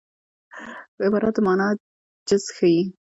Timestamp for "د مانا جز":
1.37-2.43